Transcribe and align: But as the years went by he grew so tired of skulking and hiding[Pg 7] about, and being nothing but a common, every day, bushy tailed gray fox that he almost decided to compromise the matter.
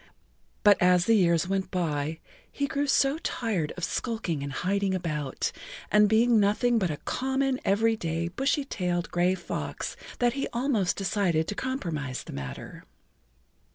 But 0.63 0.81
as 0.81 1.05
the 1.05 1.13
years 1.13 1.47
went 1.47 1.69
by 1.69 2.17
he 2.51 2.65
grew 2.65 2.87
so 2.87 3.19
tired 3.19 3.71
of 3.77 3.83
skulking 3.83 4.41
and 4.41 4.51
hiding[Pg 4.51 4.93
7] 4.93 4.95
about, 4.95 5.51
and 5.91 6.09
being 6.09 6.39
nothing 6.39 6.79
but 6.79 6.89
a 6.89 6.97
common, 6.97 7.59
every 7.63 7.95
day, 7.97 8.27
bushy 8.27 8.65
tailed 8.65 9.11
gray 9.11 9.35
fox 9.35 9.95
that 10.17 10.33
he 10.33 10.47
almost 10.53 10.95
decided 10.95 11.47
to 11.49 11.53
compromise 11.53 12.23
the 12.23 12.33
matter. 12.33 12.83